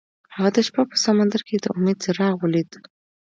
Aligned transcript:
هغه 0.35 0.49
د 0.55 0.57
شپه 0.67 0.83
په 0.89 0.95
سمندر 1.05 1.41
کې 1.47 1.55
د 1.59 1.65
امید 1.77 1.97
څراغ 2.03 2.35
ولید. 2.39 2.71